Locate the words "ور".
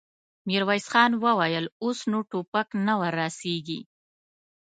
2.99-3.13